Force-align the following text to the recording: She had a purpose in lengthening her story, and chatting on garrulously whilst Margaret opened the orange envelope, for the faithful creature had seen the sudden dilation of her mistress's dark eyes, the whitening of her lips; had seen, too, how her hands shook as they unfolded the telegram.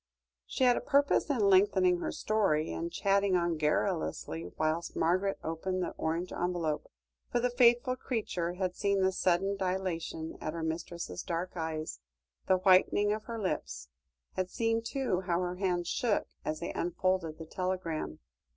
She 0.47 0.63
had 0.63 0.77
a 0.77 0.81
purpose 0.81 1.29
in 1.29 1.41
lengthening 1.47 1.99
her 1.99 2.11
story, 2.11 2.71
and 2.73 2.91
chatting 2.91 3.35
on 3.35 3.55
garrulously 3.55 4.51
whilst 4.57 4.95
Margaret 4.95 5.37
opened 5.43 5.83
the 5.83 5.91
orange 5.91 6.33
envelope, 6.33 6.89
for 7.31 7.39
the 7.39 7.51
faithful 7.51 7.95
creature 7.95 8.53
had 8.53 8.75
seen 8.75 9.03
the 9.03 9.11
sudden 9.11 9.55
dilation 9.55 10.39
of 10.41 10.53
her 10.53 10.63
mistress's 10.63 11.21
dark 11.21 11.51
eyes, 11.55 11.99
the 12.47 12.57
whitening 12.57 13.11
of 13.13 13.25
her 13.25 13.39
lips; 13.39 13.89
had 14.33 14.49
seen, 14.49 14.81
too, 14.81 15.21
how 15.27 15.39
her 15.41 15.57
hands 15.57 15.87
shook 15.87 16.25
as 16.43 16.61
they 16.61 16.73
unfolded 16.73 17.37
the 17.37 17.45
telegram. 17.45 18.17